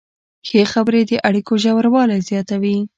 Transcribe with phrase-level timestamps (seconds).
[0.47, 2.77] ښې خبرې د اړیکو ژوروالی زیاتوي.